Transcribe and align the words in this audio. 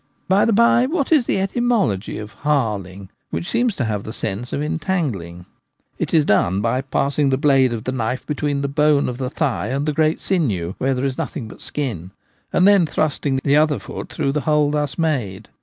By 0.27 0.45
the 0.45 0.51
bye, 0.51 0.87
what 0.87 1.11
is 1.11 1.27
the 1.27 1.39
etymology 1.39 2.17
of 2.17 2.33
'harling/ 2.37 3.09
which 3.29 3.47
seems 3.47 3.75
to 3.75 3.85
have 3.85 4.01
the 4.03 4.11
sense 4.11 4.51
of 4.51 4.59
en 4.59 4.79
tangling? 4.79 5.45
It 5.99 6.11
is 6.11 6.25
done 6.25 6.59
by 6.59 6.81
passing 6.81 7.29
the 7.29 7.37
blade 7.37 7.71
of 7.71 7.83
the 7.83 7.91
knife 7.91 8.25
between 8.25 8.61
the 8.61 8.67
bone 8.67 9.07
of 9.07 9.19
the 9.19 9.29
thigh 9.29 9.67
and 9.67 9.85
the 9.85 9.93
great 9.93 10.19
sinew— 10.19 10.73
where 10.79 10.95
there 10.95 11.05
is 11.05 11.19
nothing 11.19 11.47
but 11.47 11.61
skin— 11.61 12.09
and 12.51 12.67
then 12.67 12.87
thrusting 12.87 13.41
the 13.43 13.55
other 13.57 13.77
foot 13.77 14.09
through 14.11 14.31
the 14.31 14.41
hole 14.41 14.71
thus 14.71 14.97
made. 14.97 15.49